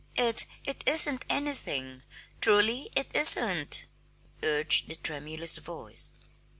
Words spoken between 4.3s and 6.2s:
urged the tremulous voice.